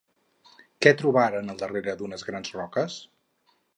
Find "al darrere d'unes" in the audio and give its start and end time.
1.55-2.25